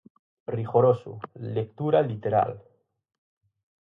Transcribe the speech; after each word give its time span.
Rigoroso, 0.55 1.13
lectura 1.57 1.99
literal. 2.09 2.51